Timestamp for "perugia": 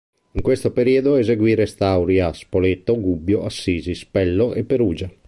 4.63-5.11